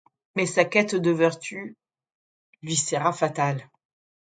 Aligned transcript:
Mais 0.35 0.47
sa 0.47 0.65
quête 0.65 0.95
de 0.95 1.11
vertu 1.11 1.77
lui 2.63 2.75
sera 2.75 3.13
fatal. 3.13 3.69